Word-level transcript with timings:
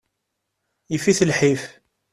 Yif-it 0.91 1.25
lḥif. 1.29 1.63